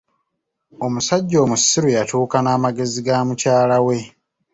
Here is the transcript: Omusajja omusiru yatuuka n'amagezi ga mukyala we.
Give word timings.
Omusajja 0.85 1.37
omusiru 1.45 1.87
yatuuka 1.95 2.37
n'amagezi 2.41 2.99
ga 3.05 3.17
mukyala 3.27 3.77
we. 3.85 3.97